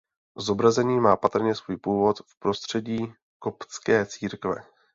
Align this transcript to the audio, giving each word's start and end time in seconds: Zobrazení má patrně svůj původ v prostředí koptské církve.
Zobrazení 0.37 0.99
má 0.99 1.15
patrně 1.15 1.55
svůj 1.55 1.77
původ 1.77 2.19
v 2.25 2.39
prostředí 2.39 3.13
koptské 3.39 4.05
církve. 4.05 4.63